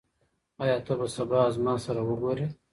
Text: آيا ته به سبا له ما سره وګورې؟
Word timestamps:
آيا 0.63 0.77
ته 0.85 0.93
به 0.99 1.07
سبا 1.15 1.41
له 1.53 1.59
ما 1.65 1.73
سره 1.85 2.01
وګورې؟ 2.07 2.47